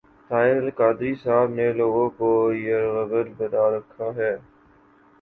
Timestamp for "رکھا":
3.69-4.11